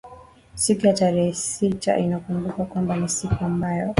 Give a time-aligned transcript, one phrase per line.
[0.55, 3.89] siku ya tarehe sita inakumbukwa kwamba ni siku ambayo